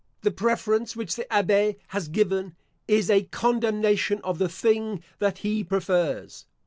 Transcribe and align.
The 0.21 0.31
preference 0.31 0.95
which 0.95 1.15
the 1.15 1.31
Abbe 1.31 1.75
has 1.89 2.07
given, 2.07 2.55
is 2.87 3.07
a 3.07 3.25
condemnation 3.25 4.19
of 4.23 4.39
the 4.39 4.49
thing 4.49 5.03
that 5.19 5.37
he 5.37 5.63
prefers. 5.63 6.47